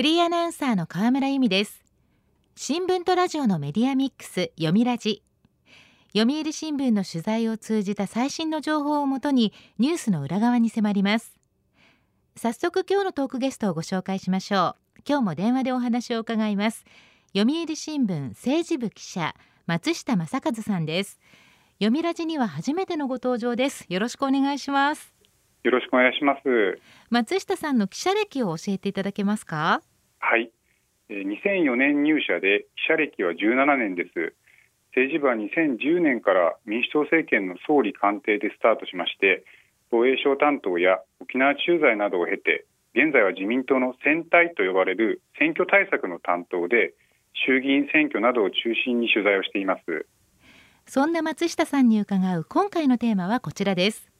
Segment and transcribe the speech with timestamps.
[0.00, 1.84] フリーアナウンサーの河村由美です。
[2.56, 5.22] 新聞とラジオのメディアミックス読みラジ。
[6.16, 11.38] 読売新聞の取材を通じた最新の情報をもとにニュースの裏側に迫ります。
[12.34, 15.00] 早速今日のトークゲストをご紹介しましょう。
[15.06, 16.86] 今日も電話でお話を伺います。
[17.36, 19.34] 読売新聞政治部記者
[19.66, 21.20] 松下正和さんです。
[21.74, 23.84] 読みラジには初めてのご登場です。
[23.90, 25.12] よろしくお願いします。
[25.62, 26.40] よろしくお願いします。
[27.10, 29.82] 松下さんの記者歴を教えていただけますか？
[30.20, 30.50] はい。
[31.10, 34.34] 2004年入社で記者歴は17年です。
[34.94, 39.44] 政治部は2010年から民主党政権の総理官邸でスタートしまして
[39.90, 46.94] 防衛省担当や沖縄駐在などを経て現在は自民党の選対と呼ばれる選挙対策の担当で
[47.46, 50.06] 衆議院選挙などを中心に取材をしています。
[50.86, 54.10] そんな松下さんに伺う今回のテーマはこちらです。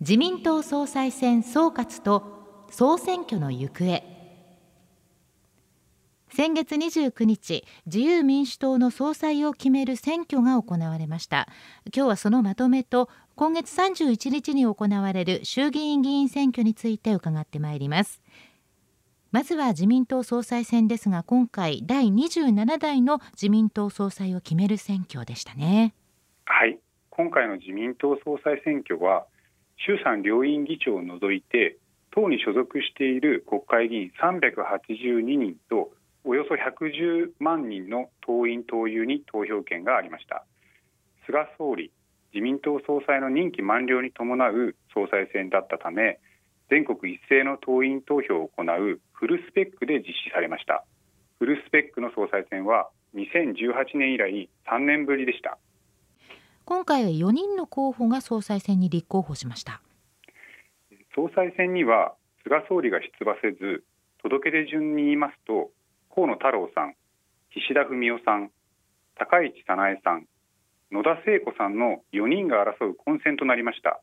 [0.00, 4.21] 自民党総裁選総括と総選挙の行方。
[6.34, 11.46] 先月29日自由民主党の総裁を決める選挙が行われました。
[11.94, 18.22] 今日はそのまとめと今月31日に行われる衆議院議員選挙について伺ってまいります。
[19.30, 25.92] まずは自民党総裁選ですが今回第27代の自民党総裁を決める選挙でしたね。
[26.46, 26.78] はい。
[27.10, 29.26] 今回の自民党総裁選挙は
[29.76, 31.76] 衆参両院議長を除いて
[32.10, 35.90] 党に所属している国会議員382人と
[36.24, 40.44] およそ110万人の党員・党友に投票権がありました。
[41.26, 41.90] 菅総理
[42.32, 46.18] 自民党総裁の任期満了に伴う総裁選だったため
[46.70, 50.84] 全国一斉の党員投票を行うフルスペックで実施されました。
[51.38, 55.58] フルスペックの総裁選は2018年以来3年ぶりでした。
[56.64, 59.82] 今回は4人の候補が総裁選に立候補しました。
[61.14, 62.14] 総裁選には
[62.44, 63.84] 菅総理が出馬せず
[64.22, 65.70] 届け出順に言いますと
[66.14, 66.94] 河野太郎さん
[67.50, 68.50] 岸田文雄さん
[69.16, 70.26] 高市早苗さん
[70.92, 74.02] 野田聖子さんの4人が争う混戦となりました。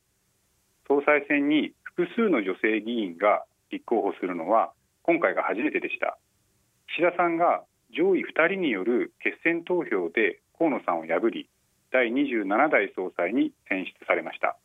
[0.88, 6.18] 総裁選に複数の女性議員が立候補するのは今回が初めてでした。
[6.98, 7.62] 岸田さんが
[7.96, 11.48] 上位2人による決選投票で河野さんを破り
[11.92, 14.58] 第27代総裁に選出されました。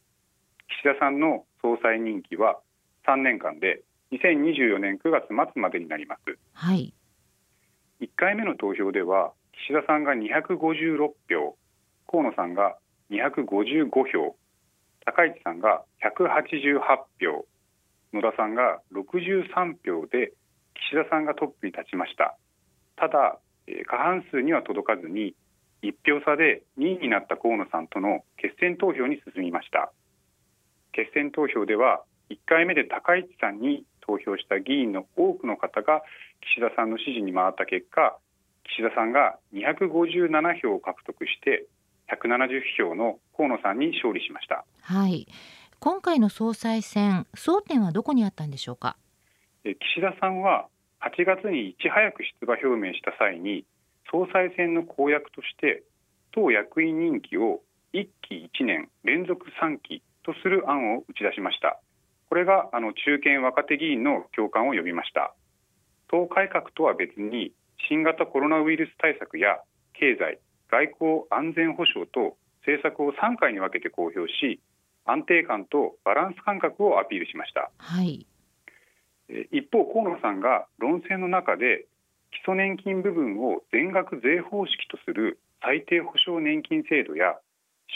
[0.80, 2.58] 岸田さんの総裁任期は
[3.06, 6.38] 3年間で2024年9月末までになります。
[6.54, 6.93] はい。
[8.00, 9.32] 1回目の投票では
[9.66, 10.96] 岸田さんが256
[11.28, 11.56] 票
[12.10, 12.76] 河野さんが
[13.10, 14.36] 255票
[15.04, 16.80] 高市さんが188
[17.20, 17.46] 票
[18.12, 20.32] 野田さんが63票で
[20.74, 22.36] 岸田さんがトップに立ちました。
[22.96, 23.38] ただ
[23.86, 25.34] 過半数には届かずに
[25.82, 29.92] 1票差で2位になった河野さんとの決選投票に進みました。
[30.92, 36.02] 決選投票では1回目で高市さんに投票した議員の多くの方が
[36.52, 38.18] 岸田さんの支持に回った結果
[38.64, 41.66] 岸田さんが257票を獲得して
[42.10, 44.64] 170票の河野さんに勝利しました。
[44.82, 45.26] はい。
[45.80, 48.96] 今回の総裁選争点はどこにあったんでしょうか？
[49.64, 50.66] 岸田さんは
[51.00, 53.64] 8月にいち早く出馬表明した際に
[54.10, 55.82] 総裁選の公約として
[56.32, 57.60] 党役員任期を
[57.92, 61.78] 1期1年連続3期とする案を打ち出しました。
[62.28, 65.34] これがあの中堅若手議員の共感を呼びました
[66.14, 67.50] 党改革とは別に
[67.88, 69.58] 新型コロナウイルス対策や
[69.98, 70.38] 経済
[70.70, 74.62] 外交安全保障と政策を3回に分けて公表し
[75.04, 78.26] 安定感とバランス感覚をアピールしました、はい、
[79.50, 81.86] 一方河野さんが論戦の中で
[82.30, 87.34] 基礎年金部分を全額税方式とする最低保障年金制度や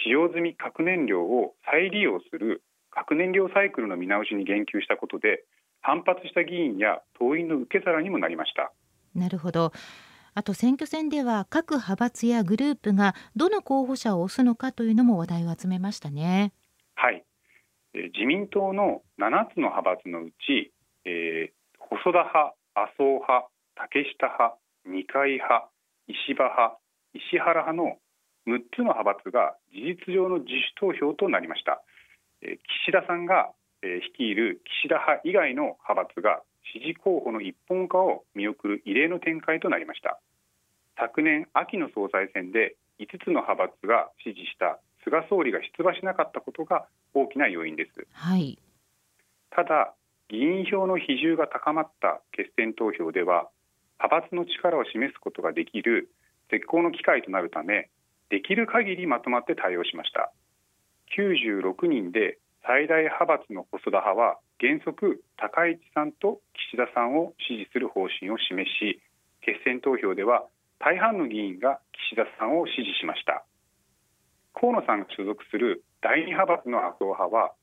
[0.02, 5.44] 使用済み核燃料を再利用する核燃料サイクルの見直しに言及したことで
[5.80, 8.72] 反発した議員や党員の受け皿にもなりました。
[9.14, 9.72] なるほど。
[10.34, 16.52] あと選挙戦では各派閥やグループがどの候補者を推すのかというのも話題を集めましたね。
[16.94, 17.24] はい。
[17.94, 20.72] 自民党の7つの派閥のうち、
[21.04, 24.56] えー、細田派麻生派竹下派
[24.86, 25.68] 二階派
[26.06, 26.78] 石破派
[27.14, 27.98] 石原派の
[28.46, 30.48] 6つの派閥が事実上の自
[30.78, 31.82] 主投票となりました。
[32.40, 33.50] 岸田さんが
[33.82, 36.42] 率いる岸田派以外の派閥が
[36.72, 40.18] 支持候補の一本化を見送る異例の展開となりました。
[40.98, 48.58] 昨年秋の総裁選で5つの派閥が支持した菅総理が出馬しなかったことが大きな要因です、はい、
[49.50, 49.94] ただ
[50.28, 53.48] 議員票の比重が高まった決選投票では
[54.02, 56.10] 派閥の力を示すことができる
[56.50, 57.88] 絶好の機会となるため
[58.28, 60.30] できる限りまとまって対応しました。
[61.16, 62.36] 96人で
[62.68, 69.00] 最大派閥の細田派は原則高市さんと岸田さんを支持する方針を示し
[69.40, 70.44] 決選投票では
[70.76, 71.80] 大半の議員が
[72.12, 73.48] 岸田さんを支持しました。
[74.52, 77.56] 河野さんが所属する第二派閥の麻生派は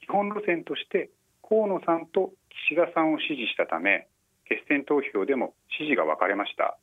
[0.00, 1.12] 基本路線として
[1.44, 2.32] 河野さんと
[2.72, 4.08] 岸田さんを支持したため
[4.48, 6.80] 決選投票でも支持が分かれました。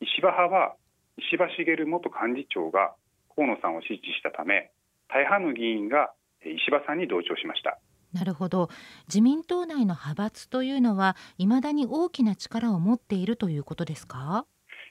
[0.00, 0.72] 石破派は
[1.20, 2.96] 石破茂元幹事長が
[3.36, 4.72] 河野さんを支持したため
[5.12, 7.78] 大半の議員が石破さんに同調しました。
[8.12, 8.70] なるほど。
[9.06, 14.46] 自民党内の派閥というのはいまだに大きな力を持っているということですか？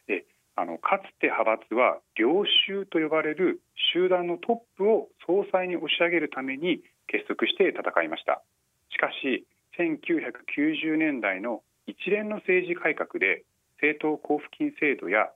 [0.07, 0.23] え
[0.55, 3.61] あのかつて派閥は領袖と呼ばれる
[3.93, 8.41] 集団のトップを総裁に押し上げるために結束して戦いました。
[8.89, 9.45] しかし
[9.79, 13.43] 1990年代の一連の政治改革で
[13.81, 15.29] 政党交付金制度や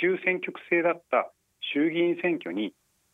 [0.00, 1.30] 中選挙区制だった
[1.74, 2.72] 衆議院選挙に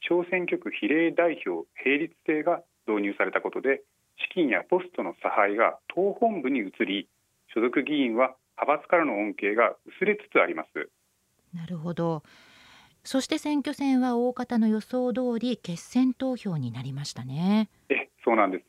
[0.08, 3.80] 小選挙区比例代表並立制が導入されたことで
[4.18, 7.08] 資金やポストの差配が党本部に移り
[7.54, 10.90] 所属議員は派閥からの恩恵が薄れつつあります。
[11.54, 12.22] なるほど。
[13.02, 17.68] そして選挙戦は大方の予想通り決選投票になりましたね。
[17.88, 18.64] えそうなんです。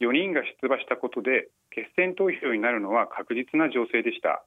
[0.00, 4.44] 4人が出馬したことで決選投票になるのは確実な情勢でした。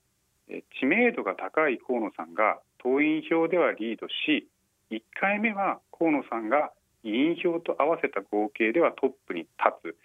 [0.79, 4.47] 知名度が高い河野さんが党員票ではリードし
[4.91, 6.71] 1回目は河野さんが
[7.03, 9.95] 議員票と合わせた合計ではトップに立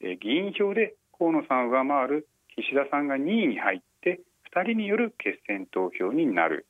[0.00, 0.20] つ。
[0.20, 4.20] 議員票で河野さんを上回る岸田さんが2位に入って
[4.54, 6.66] 2人による決選投票になる。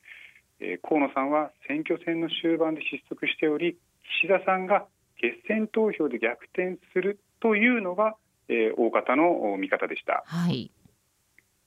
[0.81, 3.77] 河野さんは選挙戦の終盤で失速しており
[4.21, 4.85] 岸田さんが
[5.19, 8.15] 決選投票で逆転するというのが、
[8.47, 10.71] えー、大方の見方でした、はい、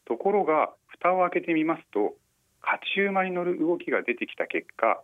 [0.07, 2.15] ところが蓋を開けてみますと
[2.63, 5.03] 勝ち馬に乗る動きが出てきた結果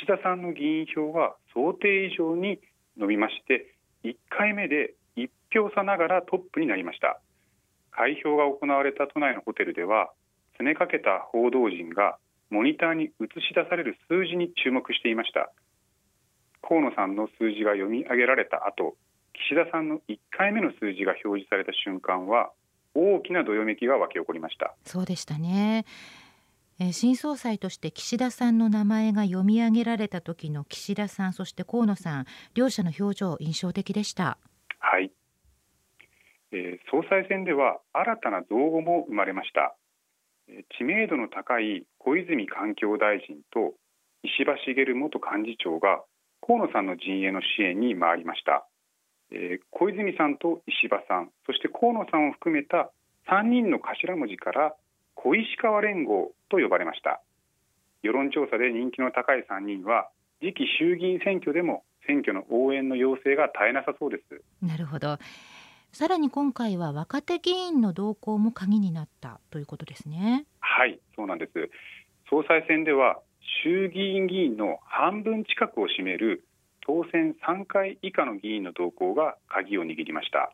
[0.00, 2.58] 岸田さんの議員票は想定以上に
[2.98, 7.20] 伸びまして1回目で1票差ながらトップになりました。
[7.90, 10.10] 開票が行われた都内のホテルでは
[10.54, 12.18] 詰めかけた報道陣が
[12.50, 13.08] モニターに映
[13.40, 15.50] し出される数字に注目していました。
[16.60, 18.96] 河野さんの数字が読み上げられた後
[19.34, 22.50] 岸田さんの1回目の数字が表示された瞬間は
[22.94, 24.74] 大きなどよめきが沸き起こりました。
[24.84, 25.84] そうでしたね。
[26.80, 34.38] え新総裁として岸田さんの名前が読み上げられた時の岸田さんそして河野さん両者の表情印象的でした。
[34.80, 35.12] はい、
[36.52, 39.76] えー、総裁選では新たな造語も生まれました。
[40.76, 43.74] 知名度の高い小泉環境大臣と
[44.22, 46.02] 石破茂元幹事長が
[46.40, 48.66] 河野さんの陣営の支援に回りました、
[49.32, 52.90] えー、小泉さんと石破さんそして河野さんを含めた
[53.28, 54.74] 3人の頭文字から
[55.24, 57.22] 小石川連合と呼ばれました。
[58.02, 60.10] 世論調査で人気の高い3人は
[60.40, 64.42] 次期衆議院選挙でも選挙の応援の要請が絶えなさそうです。
[64.60, 65.16] なるほど。
[65.92, 70.44] さらに今回は若手議員の動向も鍵になったということですね。
[70.60, 71.52] はいそうなんです。
[72.28, 73.18] 総裁選では
[73.62, 76.44] 衆議院議員の半分近くを占める
[76.86, 80.52] 当選3回以下の議員の動向が鍵を握りました。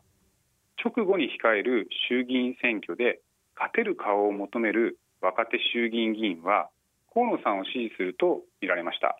[0.81, 3.19] 直後に控える衆議院選挙で
[3.61, 6.69] 勝てる顔を求める若手衆議院議員は
[7.13, 9.19] 河野さんを支持すると見られました。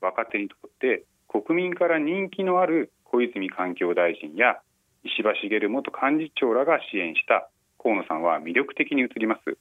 [0.00, 4.58] 若手にとって国民から人気のある小泉環境大臣や
[5.04, 9.56] 石破茂元幹事長らが支援した河野さんは魅力的に映ります。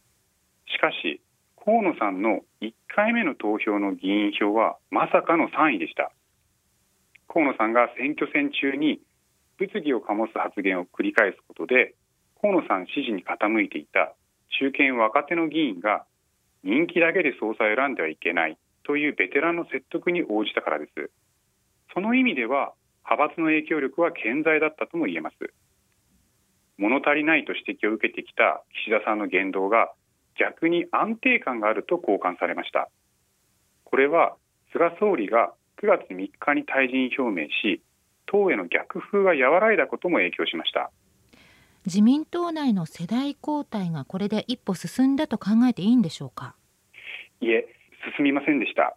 [0.66, 1.22] しかし
[1.64, 6.12] 河野さんの1回目の投票の議員票はまさかの3位でした。
[7.28, 9.02] 河野さんが選挙戦中に
[9.60, 11.94] 物議を醸す発言を繰り返すことで
[12.42, 14.14] 河野さん支持に傾いていた
[14.60, 16.06] 中堅若手の議員が
[16.64, 21.12] 人気だけで総裁を選んではいけないというベテランの説得に応じたからです。
[21.94, 22.74] その意味では
[23.06, 25.36] 派閥の影響力は健在だったとも言えます。
[26.78, 29.92] 物足りないと指摘を受けてきた岸田さんの言動が
[30.40, 32.90] 逆に安定感があると交換されました。
[33.84, 34.36] これは
[34.72, 37.82] 菅総理が9月3日に退陣表明し
[38.28, 40.92] 党への逆風が和らいだことも影響しました。
[41.90, 46.54] 自民党内の世代交代がこれで一歩進んだと考えていいんでしょうか？
[47.42, 47.66] いえ
[48.16, 48.96] 進みませんでした。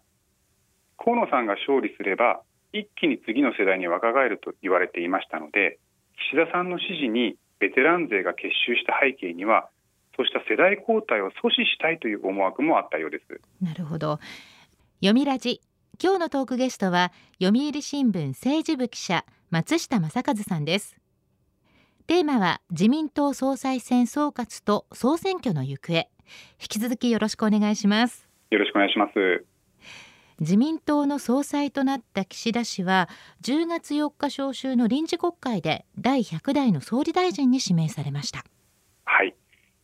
[0.98, 2.42] 河野さんが勝利すれば
[2.74, 5.78] 一気に次の世代に若返ると言われていましたので
[6.30, 9.70] 岸田さんの支持にベテラン勢が結集した背景には
[10.14, 13.40] そうした世代交代を阻止したいという思惑もあったようです。
[13.64, 14.20] なるほど。
[15.00, 15.62] 読みラジ。
[16.02, 20.96] 今日のトークゲストは読売新聞政治部記者松下正和さんです
[22.06, 25.94] テーマは自民党総裁選総括と総選挙の行方。
[25.94, 26.08] 引
[26.68, 28.28] き続きよろしくお願いします。
[28.50, 29.44] よろしくお願いします。
[30.40, 33.08] 自民党の総裁となった岸田氏は
[33.42, 38.44] 10月4日召集の臨時国会で第100代の総理大臣に指名されました。
[39.04, 39.34] はい。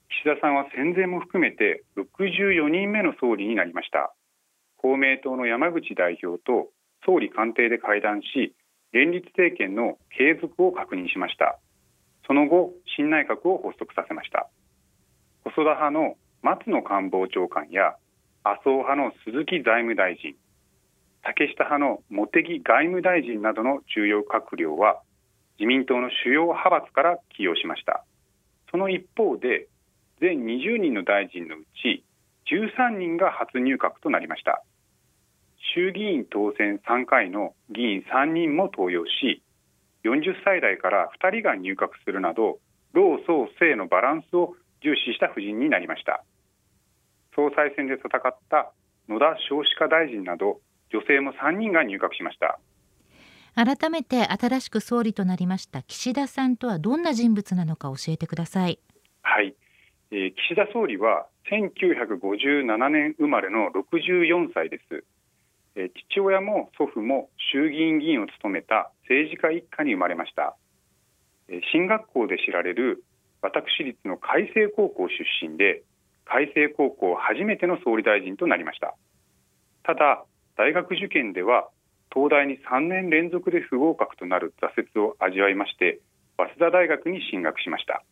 [0.08, 4.12] 岸田さんは戦前も含めて64人目の総理になりました。
[4.78, 6.70] 公明党の山口代表と
[7.04, 8.54] 総理官邸で会談し
[8.92, 11.58] 連立政権の継続を確認しました
[12.28, 14.48] その後新内閣を発足させました。
[15.44, 17.96] 細田派の松野官房長官や
[18.44, 20.36] 麻生派の鈴木財務大臣
[21.22, 25.02] 竹下派の茂木外務大臣などの重要閣僚は
[25.58, 28.04] 自民党の主要派閥から起用しました。
[28.70, 29.66] その一方で
[30.20, 32.04] 全20人の大臣のうち
[32.52, 34.62] 13人が初入閣となりました。
[35.74, 39.42] 衆議院当選3回の議員3人も登用し
[40.04, 42.58] 40歳代から2人が入閣するなど
[42.92, 46.24] 老壮青のバランスを重視した布陣になりました。
[47.34, 48.72] 総裁選で戦った
[49.08, 52.58] 野田少子化大臣など女性も3人が入閣しました。
[53.54, 58.78] 改めて新しく総理となりました岸田さんとはどんな人物なのか教えてください。
[59.22, 59.54] はい、
[60.12, 65.04] えー、岸田総理は1957年生まれの64歳です
[66.10, 70.56] 父親も祖父も衆議院議員を務めた政治家一家に生まれました。
[71.72, 73.04] 進学校で知られる
[73.40, 75.82] 私立の開成高校出身で
[76.24, 78.96] 開成高校初めての総理大臣となりました。
[79.84, 80.24] ただ
[80.56, 81.68] 大学受験では
[82.12, 86.00] 東大に3年連続で不合格となる挫折を味わいまして
[86.36, 88.02] 早稲田大学に進学しました。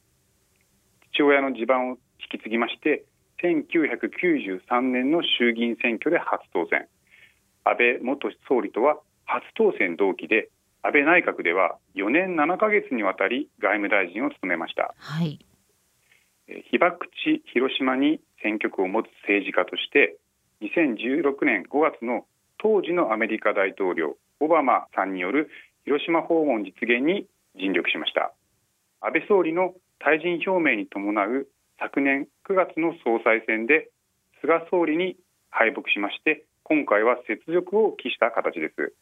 [1.13, 3.05] 父親の地盤を引き継ぎまして
[3.43, 6.87] 1993年の衆議院選挙で初当選。
[7.67, 10.49] 安倍元総理とは初当選同期で
[10.83, 15.45] 安倍内閣では4年7か月にわたり外務大臣を務めました、はい、
[16.71, 20.17] 被爆地広島に選挙区を持つ政治家として
[20.63, 22.25] 2016年5月の
[22.63, 25.51] 当時のアメリカ大統領オバマさんによる
[25.85, 27.27] 広島訪問実現に
[27.59, 28.33] 尽力しました。
[29.01, 33.91] 安倍総理の退陣表明に伴う昨年9月の総裁選で
[34.41, 35.17] 菅総理に
[35.51, 38.93] 敗北しまして今回は雪辱を期した形です。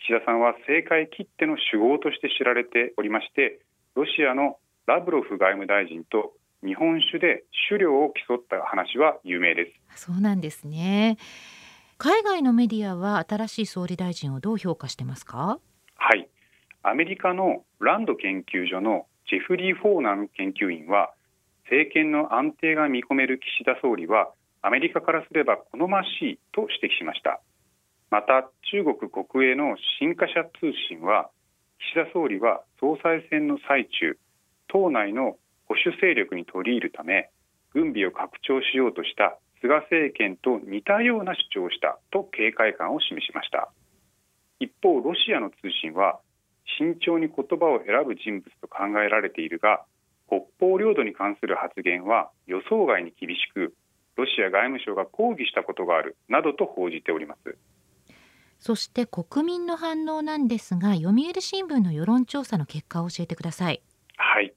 [0.00, 3.60] 岸田さんは政界きっての酒豪として知られておりまして
[3.94, 6.32] ロシアのラブロフ外務大臣と
[6.64, 10.06] 日本酒で酒量を競った話は有名です。
[10.06, 11.18] そうなんですね。
[11.98, 15.60] 海外のメディアは新しい総理大臣をどう評価してますか？
[15.94, 16.28] はい。
[16.82, 21.12] アメリカのランド研究所のジェフリー・フォーナム研究員は
[21.66, 27.40] 政権の安定が見込める岸田総理はアメリカからすれば好ましいと指摘しました。
[28.10, 31.30] また中国国営の新華社通信は
[31.94, 34.18] 岸田総理は総裁選の最中
[34.68, 35.36] 党内の
[35.66, 37.30] 保守勢力に取り入るため
[37.72, 43.70] 軍備を拡張しようとした菅政権と似たような主張をしたと警戒感を示しました。
[44.60, 46.18] 一方ロシアの通信は
[46.78, 49.84] 慎重に言葉を選ぶ人物と考えられているが
[50.26, 53.74] 北方領土に関する発言は予想外に厳しく
[54.18, 57.56] ロシア外務省が抗議したことがあるなどと報じております。
[58.58, 63.80] そして国民の反応なんですが読売新聞の世論調査の結果を教えてください。
[64.16, 64.52] はい。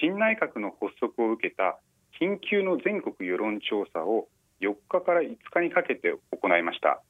[0.00, 1.78] 新内閣の発足を受けた
[2.18, 4.28] 緊急の全国世論調査を
[4.62, 7.02] 4日から5日にかけて行いました、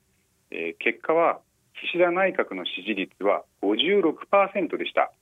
[0.51, 1.39] え結果は
[1.75, 5.13] 岸田内閣の支持率は56%でした。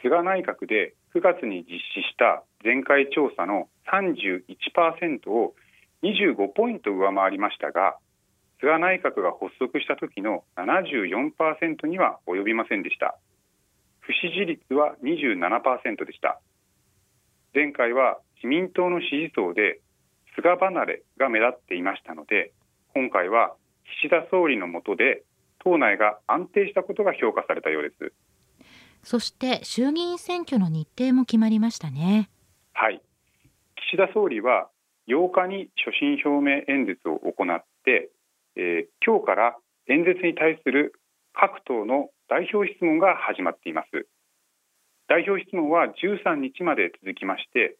[0.00, 5.54] 菅内閣で9月に実施した前回調査の31%を
[6.02, 7.96] 25ポイント上回りましたが
[8.60, 13.16] 菅内閣が発足した時の74%には及びませんでした。
[14.00, 16.40] 不支持率は27%でした。
[17.54, 19.80] 前回は自民党の支持層で
[20.34, 22.52] 菅離れが目立っていましたので
[22.94, 23.54] 今回は
[24.00, 25.22] 岸田総理の下で
[25.58, 28.12] 党内が安定したことが評価されたようです。
[29.02, 32.30] そして衆議院選挙の日程も決まりましたね。
[32.78, 33.00] はい。
[33.88, 34.68] 岸田総理は
[35.08, 38.10] 8日に所信表明演説を行って、
[38.54, 39.56] えー、今日から
[39.88, 40.92] 演説に対する
[41.32, 44.06] 各党の代表質問が始まっています。
[45.08, 47.76] 代表質問は13日まで続きまして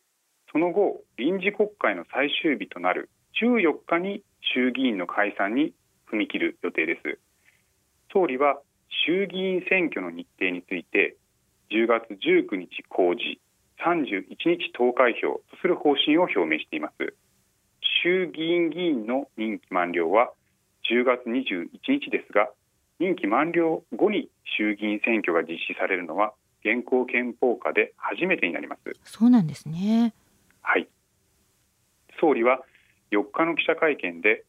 [0.51, 3.11] その後臨時国会の最終日となる
[3.43, 4.23] 14日に
[4.55, 5.75] 衆議院の解散に
[6.11, 7.21] 踏み切る予定です。
[8.15, 8.63] 総理は
[9.05, 11.17] 衆議院選挙の日程について
[11.71, 13.39] 10月19日公示。
[13.85, 14.25] 31
[14.59, 17.15] 日投開票とする方針を表明しています。
[18.03, 20.33] 衆議院議員の任期満了は
[20.91, 21.69] 10月21
[22.01, 22.49] 日ですが
[22.99, 26.33] 任期満了後に衆議院選挙が実施されるのは
[26.65, 28.81] 現行憲法下で初めてになります。
[29.05, 30.15] そうなんですね。
[30.63, 30.89] はい。
[32.21, 32.63] 総理は
[33.13, 34.45] 4日の記者会見で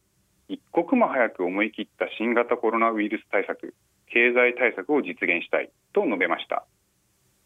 [0.48, 3.74] 一刻も早く思い切った新型コロナウイルス対策
[4.06, 6.64] 経済対策を実現したいと述べました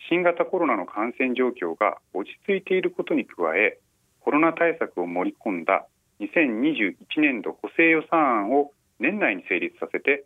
[0.09, 3.79] 新型コロナの感染状況が落ち着いていることに加え
[4.21, 5.87] コロナ対策を盛り込んだ
[6.21, 10.25] 2021年度補正予算案を年内に成立させて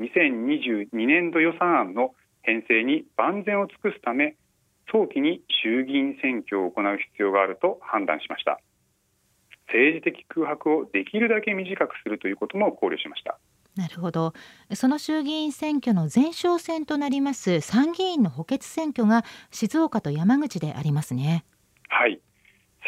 [0.00, 4.36] 2022年度予算案の編成に万全を尽くすため
[4.90, 8.60] 早期に衆議院選挙を行う必要があると判断しました。
[9.68, 13.38] 政治的空白をできるだけ短くするということも考慮しました。
[13.78, 14.32] なるほど。
[14.74, 21.44] その衆議院選挙の前哨戦となります参議院の補欠選挙が静岡と山口でありますね。
[21.88, 22.20] はい。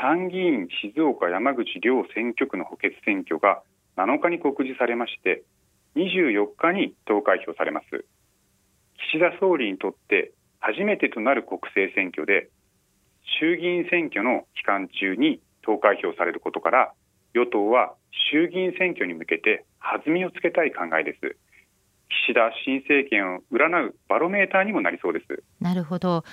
[0.00, 3.62] 参議院静岡山口両選挙区の補欠選挙が
[3.97, 5.44] 7日に告示されまして
[5.94, 8.04] 24日に投開票されます。
[9.12, 12.49] 岸田総理にとって初めてとなる国政選挙で
[13.38, 16.92] 衆議院選挙の期間中に投開票されることから
[17.32, 17.94] 与党は
[18.32, 21.37] 衆議院選挙に向けて弾みをつけたい考えです。
[22.27, 25.43] 岸田新政権を占うバロメーターにもなりそうです。
[25.61, 26.25] なるほど。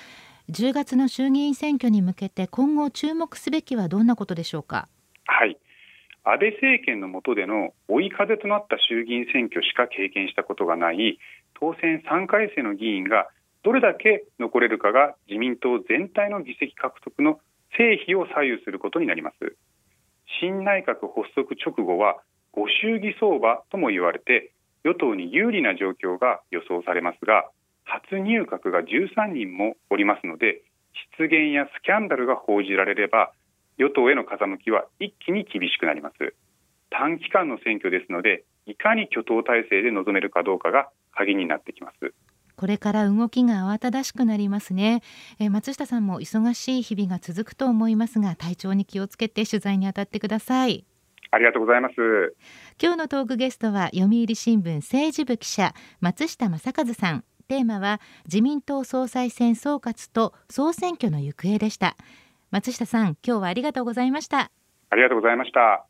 [0.50, 4.88] 10月の衆議院選挙に向けて今後注目すべきはどんなことでしょうか？
[5.26, 5.58] はい。
[6.24, 11.20] 安倍政権の下での追い風となった衆議院選挙しか経験したことがない
[11.60, 13.28] 当選3回生の議員が
[13.64, 17.40] どれだけ残れるかが自民党全体の議席獲得の
[17.78, 19.56] 成否を左右することになります。
[20.42, 22.18] 新内閣発足直後は
[22.58, 24.52] ご祝儀相場とも言われて
[24.84, 27.46] 与党に有利な状況が予想されますが
[27.86, 30.64] 初入閣が13人もおりますので
[31.14, 33.32] 失言やスキャンダルが報じられれば
[33.78, 36.34] 与党への風向きは一気に厳しくなります。
[36.90, 42.14] 短期間の選挙ですのでいかに挙党体制で臨めるかどうかが鍵になってきます。
[42.56, 45.04] これから動きが慌ただしくなりますね、
[45.40, 50.88] え松下さんも忙しい日々が続くと思いますが体調に気をつけて取材に当たってください。
[51.32, 51.94] ありがとうございます。
[52.82, 57.24] 今日のトークゲストは読売新聞政治部記者松下正和さん。
[57.48, 61.96] テーマは自民党総裁選総括と総選挙の行方でした。
[62.52, 64.52] 松下さん今日はありがとうございました。
[64.90, 65.86] ありがとうございました。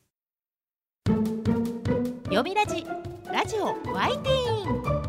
[2.25, 2.85] 読みラジ
[3.31, 5.07] ラジオワイティーン。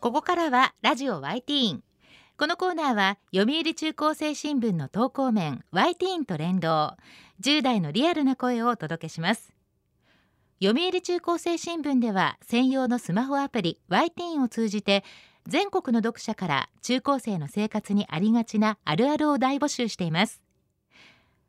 [0.00, 1.82] ここからはラジオワイティーン
[2.40, 6.96] このコーナーは読売中高生新聞の投稿面ワイティーンと連動。
[7.42, 9.52] 10代のリアルな声をお届けします。
[10.62, 15.04] 読売中高生新聞では専用のスマホアプリワイティーンを通じて
[15.46, 20.40] 全国の読者から中高生の生活にありがちなあるあるを大募集しています。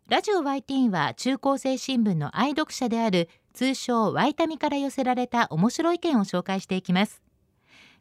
[0.10, 7.21] ラジオワイティーンは中高生新聞の愛読者である通称ワイタミから寄せられた面白い意見を紹介していきます。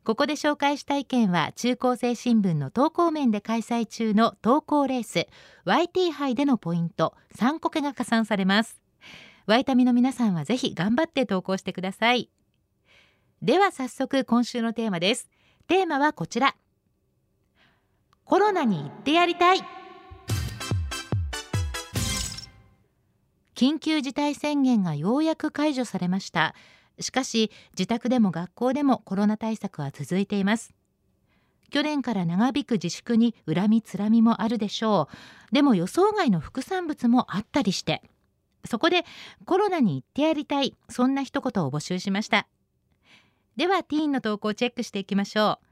[0.03, 5.27] ここで紹介した意見は中高生新聞の投稿面で開催中の投稿レース
[5.67, 8.81] YT 杯でのポイント3個けが加算されます。
[9.47, 12.31] ワイタミの皆さんはぜひ頑張って投稿してください。
[13.43, 15.29] では早速今週のテーマです。
[15.67, 16.57] テーマはこちら。
[18.25, 19.61] コロナに行ってやりたい。
[23.55, 26.55] 緊急事態宣言がようやく解除されました。
[27.01, 30.75] しかし自宅でも学校でもコロナ対策は続いています。
[31.71, 35.09] 去年から長引く自粛に恨みつらみもあるでしょ
[35.51, 35.55] う。
[35.55, 38.03] でも予想外の副産物もあったりして
[38.65, 39.05] そこで
[39.45, 42.47] コロナに行ってやりたいそんな一言を募集しました。
[43.57, 45.67] ではティーンの投稿をチェックしていきましょう。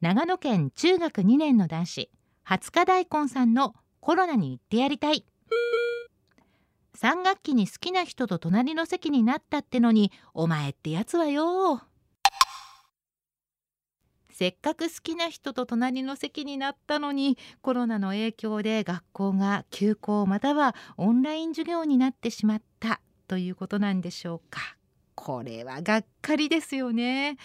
[0.00, 2.10] 長野県中学2年の男子
[2.46, 5.24] 20日大根さんのコロナに行ってやりたい。
[7.00, 11.80] 3学期に好きな人と隣の席になったってのにお前ってやつはよ。
[14.32, 24.76] せっかく好きな人と隣の席になったのにコロナの影響で学校が休校またはオンライン授業になってしまったということなんでしょうか。
[25.14, 27.36] これはがっかりですよね。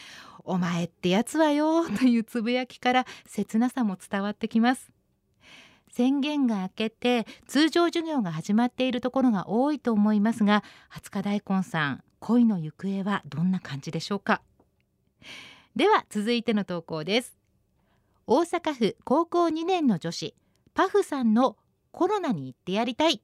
[0.43, 4.91] お前ってやつはよというつぶやきから切なさも伝わってきます。
[5.95, 14.41] 宣言が明けて通常授業が始まっているところが多いと思いますが20日大根さん恋の行方はどんな感じでしょうか？
[15.75, 17.37] では続いての投稿です。
[18.25, 20.33] 大阪府高校2年の女子
[20.73, 21.57] パフさんの
[21.91, 23.21] コロナに行ってやりたい。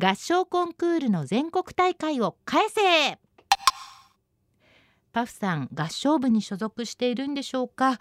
[0.00, 3.18] 合唱コンクールの全国大会を返せ！
[5.12, 7.98] パフさん合唱部に所属しているんでしょうか？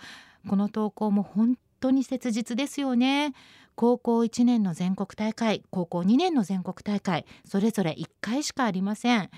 [0.48, 3.34] この投稿も本当に切実ですよね。
[3.76, 9.30] 高校1年の全国大会高校2年の全国大会それぞれ1回しかありません。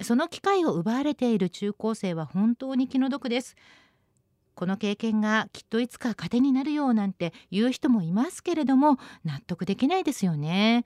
[0.00, 3.56] その機会を奪われている中高生は本当に気の毒です。
[4.54, 10.84] この経験がきっといつか糧になるようなんて言う人もいますけれども納得できないですよね。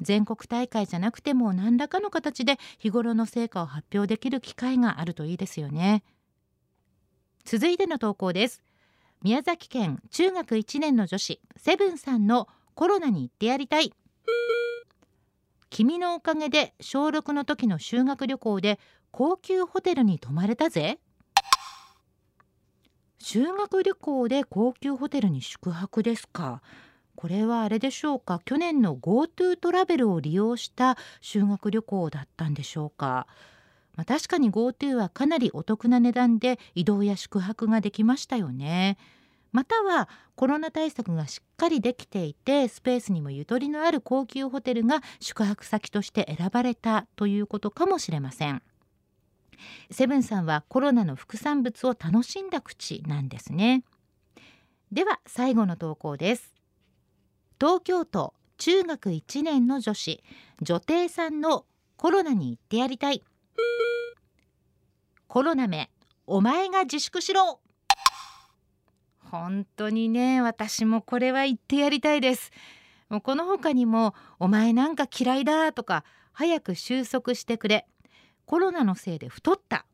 [0.00, 6.04] 全国大会じゃなくても何らかの形で日頃の成果を発表できる機会があるといいですよね。
[7.44, 8.62] 続いての投稿です。
[9.22, 13.92] 宮崎県中学1年の女子セブンさんのコロナに行ってやりたい。
[15.70, 18.78] 君のおかげで小6の時の修学旅行で
[19.10, 20.98] 高級ホテルに泊まれたぜ。
[23.18, 26.62] 修学旅行で高級ホテルに宿泊ですか。
[27.16, 28.40] これはあれでしょうか。
[28.44, 33.26] 去年の GoTo トラベルを利用した修学旅行だったんでしょうか、
[33.98, 38.96] まあ、確かに GoTo はかなりお得な値段で移動や宿泊ができましたよね。
[39.50, 48.62] またはコロナ対策がしっかりできていてスペースにもゆとりのある高級ホテルが宿泊先として選ばれたということかもしれません。
[49.90, 53.82] セブンさんはコロナの副産物を楽しんだ口なんですね。
[54.92, 56.54] では最後の投稿です。
[57.60, 60.22] 東京都中学1年の女子
[60.62, 61.64] 女帝さんの
[61.96, 63.24] コロナに行ってやりたい。
[65.26, 65.90] コロナめ
[66.26, 67.60] お前が自粛しろ。
[69.30, 72.50] 本当にね私もこれは言ってやりたいです。
[73.08, 77.86] もうこの他にもお前なんか嫌いだとか早く収束してくれ。
[78.46, 79.84] コロナのせいで太った。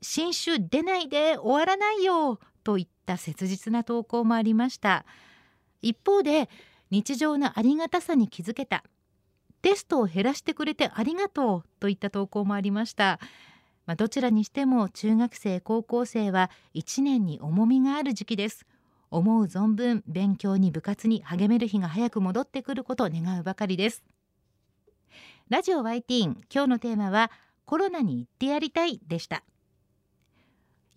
[0.00, 5.04] 新種出ないで終わらないよといった切実な投稿もありました。
[5.82, 6.48] 一方で
[6.90, 8.84] 日常のありがたさに気づけた。
[9.62, 13.18] テストを減らしてくれてありがとうといった投稿もありました、
[13.86, 18.66] まあ、どちらにしても中学生高校生は1年に重みがある時期です。
[19.10, 24.04] 思う存分勉強に部活に励める日が早く戻ってくることを願うばかりです。
[25.48, 27.30] ラジオ YT 今日のテーマは
[27.64, 29.42] コロナに行ってやりたいでした。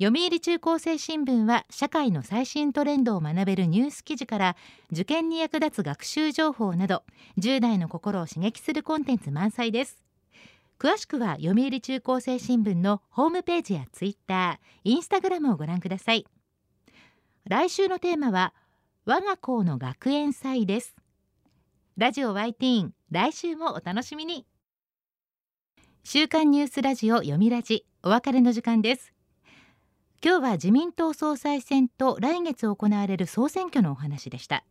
[0.04, 4.56] 読売中高生新聞は社会の最新トレンドを学べるニュース記事から
[4.92, 7.04] 受験に役立つ学習情報など
[7.38, 10.04] 10代の心を刺激するコンテンツ満載です。
[10.80, 16.26] 詳しくは読売中高生新聞のホームページやツイッター、インスタグラムをご覧ください。
[17.48, 18.56] 来週のテーマは
[19.06, 20.96] 我が校の学園祭です。
[21.96, 24.48] ラジオ Y ティーン来週もお楽しみに。
[26.04, 29.14] 週刊ニュースラジオ読みラジお別れの時間です。
[30.24, 34.64] 今日は自民党総裁選と来月行われる総選挙のお話でした。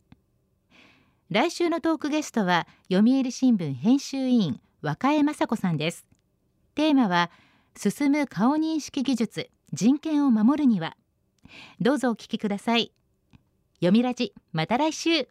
[1.29, 6.05] 来週のトークゲストは読売新聞編集委員若江雅子さんです。
[6.73, 7.31] テーマは
[7.75, 10.95] 進む顔認識技術人権を守るには。
[11.81, 12.93] どうぞお聞きください。
[13.75, 15.27] 読みラジまた来週。